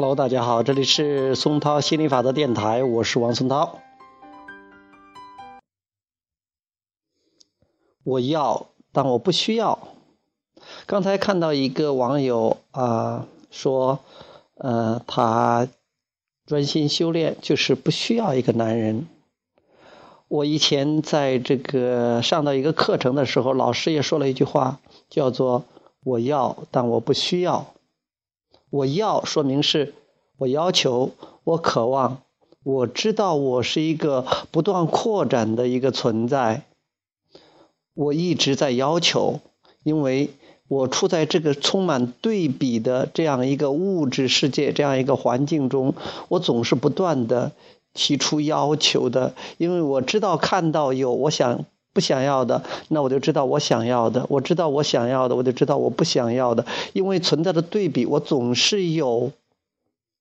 [0.00, 3.80] Hello，大家好，这里是松涛心理法则电台，我是王松涛。
[8.04, 9.88] 我要，但我不需要。
[10.86, 13.98] 刚才看到一个网友啊说，
[14.54, 15.66] 呃，他
[16.46, 19.08] 专心修炼，就是不需要一个男人。
[20.28, 24.78] 我以前在这个上到一个课程的时候，老师也说了一句话，
[25.10, 25.64] 叫做
[26.06, 27.66] “我要，但我不需要”。
[28.70, 29.94] 我要说明是
[30.36, 31.10] 我要求，
[31.44, 32.22] 我渴望，
[32.62, 36.62] 我知道我是一个不断扩展的一个存在。
[37.94, 39.40] 我一直在要求，
[39.82, 40.30] 因为
[40.68, 45.94] 我处在这个充满对比的这样一个物质世界这样一个环境中，
[46.28, 47.52] 我总是不断的
[47.94, 51.64] 提出要求的，因为我知道看到有我想。
[51.98, 56.64] 不想要的，那我就知道我想要的；我知道我想要的，我就知道我不想要的。
[56.92, 59.32] 因为存在的对比，我总是有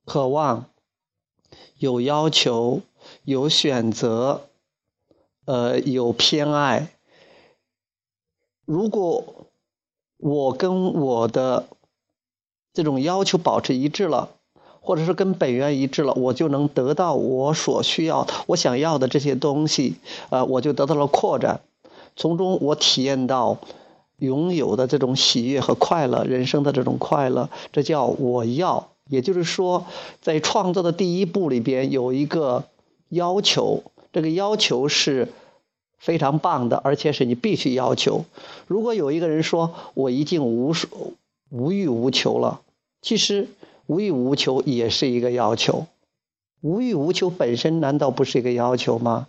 [0.03, 0.66] 渴望、
[1.78, 2.81] 有要求、
[3.25, 4.42] 有选择，
[5.45, 6.88] 呃，有偏爱。
[8.66, 9.23] 如果
[10.17, 11.67] 我跟我的
[12.73, 14.31] 这种要求保持一致了，
[14.81, 19.97] 或者是跟本源一致了，我就能得到我所需要、我想要的这些东西，
[20.31, 21.62] 呃，我就得到了扩展，
[22.18, 23.60] 从中我体验到
[24.18, 28.90] 拥有的这种喜悦和快乐，人生的这种快乐，这叫我要。
[29.09, 29.86] 也就是说，
[30.22, 32.66] 在创造的第一步里边有一个
[33.08, 35.32] 要求，这个要求是
[35.98, 38.26] 非常棒的，而且是你必须要求。
[38.68, 40.74] 如果有一个人说我已经无
[41.50, 42.59] 无欲无求了，
[43.02, 43.48] 其实。
[43.90, 45.86] 无欲无求也是一个要求，
[46.59, 49.28] 无欲无求本身难道不是一个要求吗？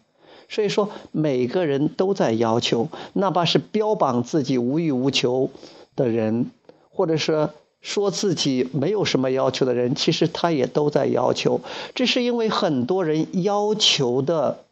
[0.48, 5.50] 所以说每个人都在要求，哪怕是标榜自己无欲无求
[5.94, 6.50] 的人，
[6.90, 7.50] 或者说
[7.80, 11.60] 说自己没有什么要求的人，其实他也都在要求。
[11.94, 14.64] 这是因为很多人要求的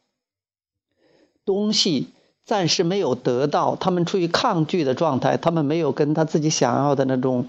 [1.44, 2.08] 东西
[2.44, 7.46] 暂时没有得到，他们处于抗拒的状态，他们没有跟他自己想要的那种。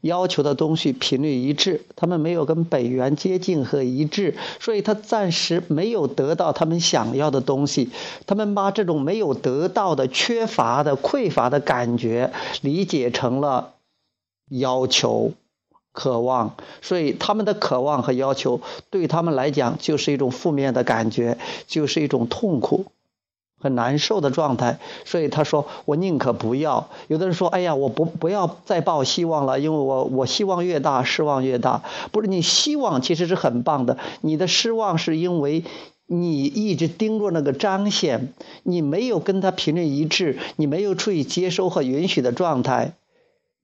[0.00, 7.90] 要求的东西频率一致，他们没有跟本源接近和一致，所以他暂时没有得到他们想要的东西。
[8.26, 12.32] 他们把这种没有得到的、缺乏的、匮乏的感觉
[12.62, 13.74] 理解成了
[14.48, 15.32] 要求、
[15.92, 18.60] 渴望，所以他们的渴望和要求
[18.90, 22.86] 对他们来讲就是一种负面的感觉，就是一种痛苦。
[23.60, 31.82] 很难受的状态，所以他说：“我宁可不要。”有的人说：“哎呀，我不不要再抱希望了，因为我我希望越大，失望越大。”
[32.12, 35.64] 不是你希望其实是很棒的，你的失望是因为
[36.06, 38.32] 你一直盯着那个彰显，
[38.62, 42.92] 你没有跟他频率一致，你没有处于接收和允许的状态，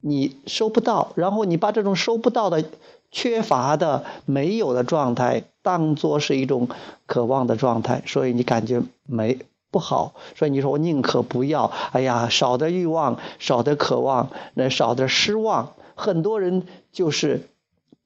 [0.00, 1.12] 你收不到。
[1.14, 2.64] 然后你把这种收不到的、
[3.10, 6.68] 缺乏的、没有的状态当做是一种
[7.06, 9.38] 渴望的状态，所以你感觉没。
[9.74, 11.64] 不好，所以你说我宁可不要。
[11.90, 15.72] 哎呀，少的欲望，少的渴望，那少的失望。
[15.96, 16.62] 很多人
[16.92, 17.48] 就是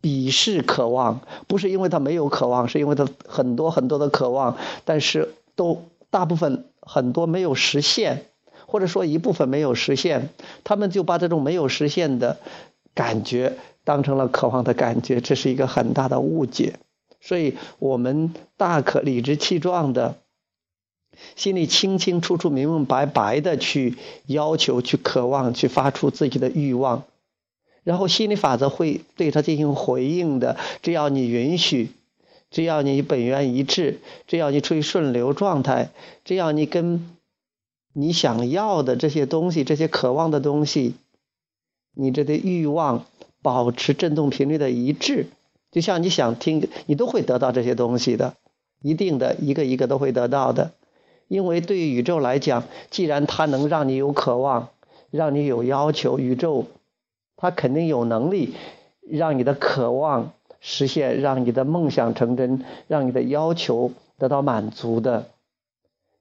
[0.01, 8.25] 鄙视渴望，不是因为他没有渴望，是因为他很多很多的渴望，但是都大部分很多没有实现，
[8.67, 10.31] 或者说一部分没有实现，
[10.65, 12.39] 他们就把这种没有实现的
[12.95, 16.79] 感觉当成了渴望的感觉，这是一个很大的误解。
[17.21, 20.15] 所以我们大可理直气壮的。
[21.37, 23.97] 心里清清楚楚、明明白白的去
[24.27, 27.05] 要求、去渴望、去发出自己的欲望，
[27.85, 30.57] 然后心理法则会对他进行回应的。
[30.83, 31.91] 只要你允许，
[32.51, 35.91] 只要你本源一致，只要你处于顺流状态，
[36.25, 37.09] 只要你跟
[37.93, 40.95] 你想要的这些东西、这些渴望的东西，
[41.95, 43.07] 你这的欲望
[43.43, 45.27] 保持振动频率的一致，
[45.71, 48.35] 就像你想听，你都会得到这些东西的，
[48.83, 50.73] 一定的一个一个都会得到的。
[51.29, 54.71] 因为对宇宙来讲，既然它能让你有渴望，
[55.11, 56.65] 让你有要求，宇宙
[57.37, 58.55] 它肯定有能力
[59.03, 65.27] 让你的渴望实现，让你的梦想成真，让你的要求得到满足的。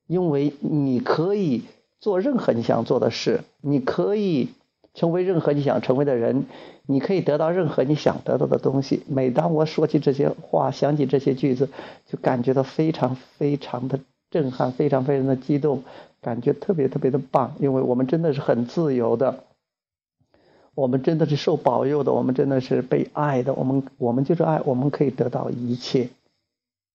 [0.06, 1.64] 因为你可以
[2.00, 4.50] 做任何你想做的事，你可以
[4.94, 6.46] 成为任何你想成为的人，
[6.86, 9.04] 你可以得到任何你想得到的东西。
[9.08, 11.70] 每当我说起这些话，想起这些句子，
[12.06, 14.00] 就感觉到非常非常的。
[14.30, 15.84] 震撼，非常非常的激动，
[16.22, 19.44] 感觉特别特别的棒，因为我们真的是很自由的，
[20.76, 26.10] 我们真的是受保佑的，我们真的是被爱的，我们我们就是爱，我们可以得到一切，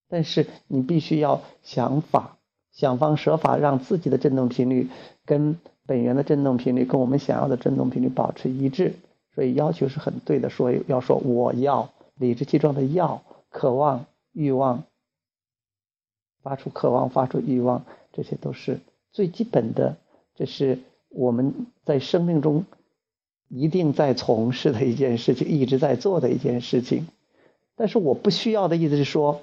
[0.08, 2.36] 但是你必须要想法，
[2.72, 4.88] 想方设法让自己的振动频率
[5.24, 8.94] 跟本源的振动频率跟我们想要的振动频率保持一致，
[9.34, 11.90] 所以要求是很对的，所以要说我要。
[12.14, 14.84] 理直气壮的要、渴望、欲望，
[16.42, 18.80] 发出渴望、发出欲望，这些都是
[19.12, 19.96] 最基本的，
[20.34, 22.64] 这是我们在生命中
[23.48, 27.06] 一定在从事的一件事情，一直在做的一件事情。
[27.76, 29.42] 但是我不需要的意思是说，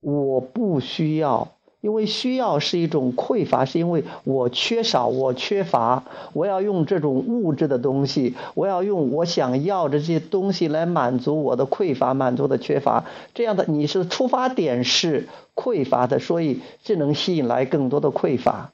[0.00, 1.52] 我不需要。
[1.82, 13.04] 因为需要是一种匮乏，是因为我缺少，我缺乏，我要用这种物质的东西，我要用我想要的这些东西来满足我的匮乏，满足的缺乏。
[13.34, 15.26] 这样的你是出发点是
[15.56, 18.70] 匮乏的，所以这能吸引来更多的匮乏，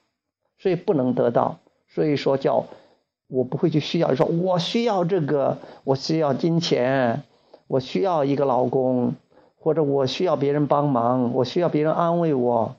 [0.59, 1.57] 所以不能得到。
[1.89, 2.67] 所以说叫
[3.27, 7.23] 我不会去需要，说我需要这个，我需要金钱，
[7.69, 9.15] 我需要一个老公，
[9.59, 12.77] 或者我需要别人帮忙，我需要别人安慰我。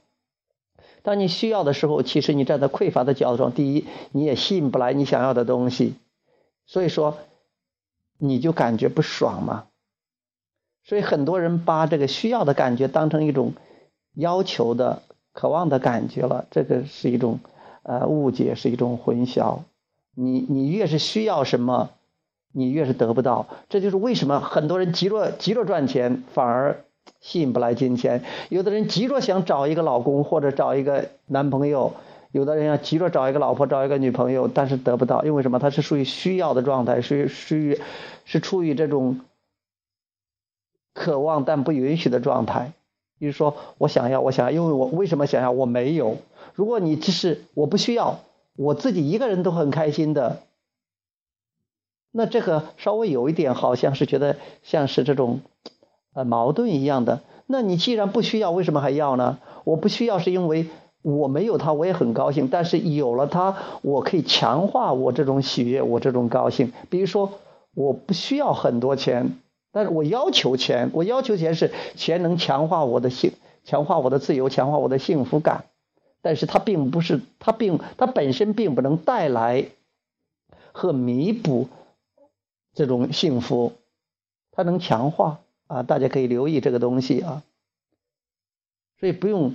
[1.02, 5.96] 当你需要的时候，其实你站在匮乏的角度上，第一，你也吸引不来你想要的东西，
[6.66, 7.18] 所以说
[8.18, 9.66] 你就感觉不爽嘛。
[10.84, 13.54] 所以很多人把这个需要的感觉当成一种
[14.14, 17.40] 要求的、渴望的感觉了，这个是一种
[17.84, 19.60] 呃误解，是一种混淆。
[20.16, 21.92] 你你越是需要什么，
[22.52, 26.84] 你越是得不到，这就是为什么很多人急着急着赚钱，反而。
[27.22, 31.94] 吸引不来金钱，有的人急着想找一个老公或者找一个男朋友，
[32.32, 35.60] 有的人要急着找一个老婆找一个女朋友，但是得不到，因为什么？
[35.60, 37.80] 他是属于需要的状态，属于属于
[38.26, 39.20] 是处于这种
[40.94, 42.72] 渴望但不允许的状态。
[43.18, 45.52] 比如说，我想要，我想要，因为我为什么想要？
[45.52, 46.18] 我没有。
[46.54, 48.20] 如果你只是我不需要，
[48.56, 50.42] 我自己一个人都很开心的，
[52.12, 55.42] 那这个稍微有一点，好像是觉得像是这种。
[56.14, 57.22] 呃，矛盾一样的。
[57.46, 59.40] 那你既然不需要，为什么还要呢？
[59.64, 60.68] 我不需要是因为
[61.02, 62.48] 我没有它，我也很高兴。
[62.48, 66.74] 但是有了它，我可以强化我这种喜悦，我这种高兴。
[66.90, 67.34] 比如说，
[67.74, 69.38] 我不需要很多钱，
[69.72, 70.90] 但是我要求钱。
[70.94, 73.34] 我要求钱是钱能强化我的幸，
[73.64, 75.66] 强化我的自由，强化我的幸福感。
[76.22, 79.66] 但是它并不是，它并它本身并不能带来
[80.72, 81.68] 和弥补
[82.74, 83.74] 这种幸福，
[84.52, 85.40] 它能强化。
[85.70, 87.44] 啊，大家可以留意这个东西啊，
[89.00, 89.54] 所以不用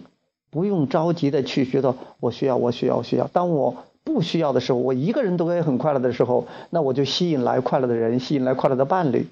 [0.48, 3.26] 不用着急的去觉得我需要我需要我需要。
[3.26, 9.26] 当我不需要的时候，我一个人都可以很快乐的时候，那我就吸引来快乐的人，吸引来快乐的伴侣。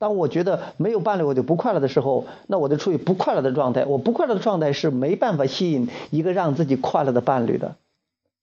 [0.00, 3.84] 当我觉得没有伴侣我就不快乐的时候，那我就处于不快乐的状态。
[3.84, 7.76] 我不快乐的状态是没办法吸引一个让自己快乐的伴侣的，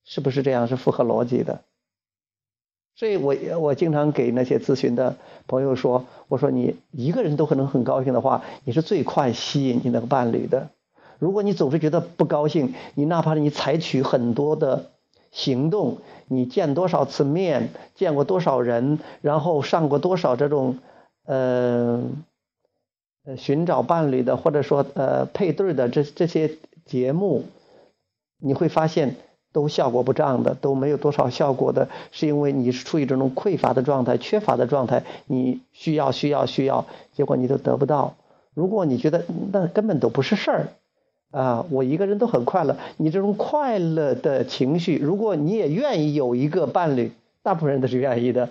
[0.05, 0.67] 是不是这样？
[0.69, 1.61] 是符合逻辑的。
[2.97, 10.69] 所以我我经常给那些咨询的朋友说，我说你一个人都可能很高兴的话，你是最快吸引你那个伴侣的。
[11.19, 14.89] 如果你总是觉得不高兴，你哪怕你采取很多的
[15.31, 20.79] 行动，你见多少次面，见过多少人，然后上过多少这种
[21.25, 22.01] 呃
[23.25, 27.43] 呃寻找伴侣的或者说呃配对的这这些节目，
[28.39, 29.17] 你会发现。
[29.53, 38.15] 都效果不彰的，都没有多少效果的，是因为你是处于这种匮乏的状态、缺乏的状态，你需要、需要、需要，结果你都得不到。
[38.53, 40.67] 如果你觉得那根本都不是事儿，
[41.31, 48.49] 啊，我一个人都很快乐，你这种快乐的情绪，如果你也愿意有一个伴侣，大部分人都是愿意的，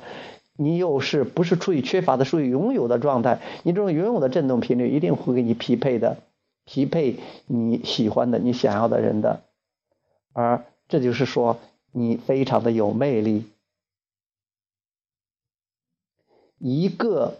[0.57, 3.41] 你又是不是处于缺乏的、属于拥有的状态？
[3.63, 6.17] 你这种拥有的振动频率一定会给你匹配的，
[6.65, 7.17] 匹配
[7.47, 9.41] 你喜欢的、你想要的人的，
[10.33, 10.65] 而。
[10.89, 11.59] 这就是说，
[11.93, 13.45] 你非常的有魅力。
[16.59, 17.39] 一个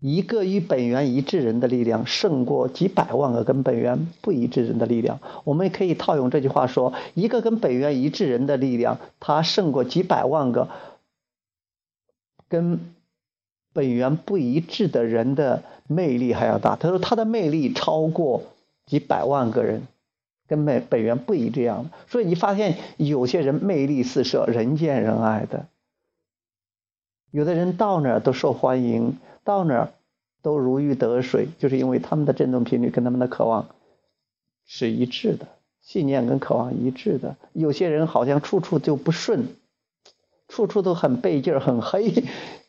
[0.00, 5.20] 一个与本源一致人的力量，胜过几百万个跟本源不一致人的力量。
[5.44, 10.68] 我们也可以套用这句话说：一个跟本源一致人的力量，它胜过几百万个
[12.48, 12.94] 跟
[13.72, 16.76] 本源不一致的人的魅力还要大。
[16.76, 18.44] 他说，他的魅力超过
[18.86, 19.86] 几百万个人。
[20.48, 25.66] 跟本本源不一这样的，所以你发现有些人魅力四射，人见人爱的；
[27.30, 29.92] 有的人到哪儿都受欢迎，到哪儿
[30.42, 33.68] 都如鱼得水，就是因为他们的振动频率跟他们的渴望
[34.64, 35.46] 是一致的，
[35.82, 37.36] 信念跟渴望一致的。
[37.52, 39.48] 有些人好像处处就不顺，
[40.48, 42.24] 处处都很背劲儿，很黑。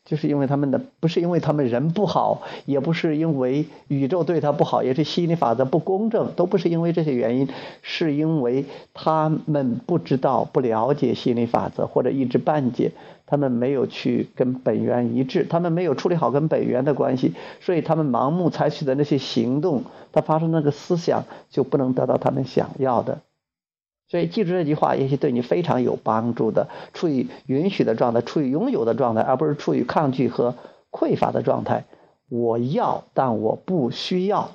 [0.09, 7.47] 就是因为他们的不是因为他们人不好，也不是因为宇宙对他不好，也是吸引力法则不公正，都不是因为这些原因，
[7.83, 12.93] 是因为他们不知道、不了解吸引力法则，或者一知半解，
[13.27, 23.19] 他们没有去跟本源一致，他们没有处理好跟本源的关系，所以他们盲目采取的那些行动，他发生那个思想就不能得到他们想要的。
[24.09, 26.67] 所以记住这句话，也许对你非常有帮助的。
[26.93, 30.55] 处于允许的状态，处于拥有的状态，而不是处于抗拒和
[30.91, 31.85] 匮乏的状态。
[32.27, 34.51] 我要，但我不需要。